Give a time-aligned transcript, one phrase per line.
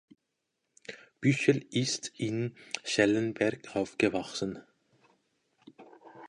[1.21, 4.63] Büchel ist in Schellenberg aufgewachsen.